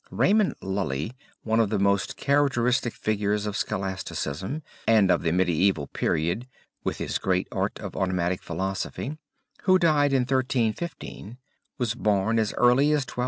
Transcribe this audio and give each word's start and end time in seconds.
Raymond 0.09 0.55
Lully, 0.63 1.15
one 1.43 1.59
of 1.59 1.69
the 1.69 1.77
most 1.77 2.17
characteristic 2.17 2.91
figures 2.95 3.45
of 3.45 3.55
Scholasticism 3.55 4.63
and 4.87 5.11
of 5.11 5.21
the 5.21 5.31
medieval 5.31 5.85
period 5.85 6.47
(with 6.83 6.97
his 6.97 7.19
"great 7.19 7.47
art" 7.51 7.77
of 7.77 7.95
automatic 7.95 8.41
philosophy), 8.41 9.19
who 9.65 9.77
died 9.77 10.11
in 10.11 10.21
1315, 10.21 11.37
was 11.77 11.93
born 11.93 12.39
as 12.39 12.51
early 12.53 12.87
as 12.93 13.01
1235. 13.05 13.17